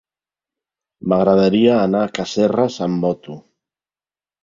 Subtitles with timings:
[1.13, 3.41] M'agradaria anar a Casserres amb moto.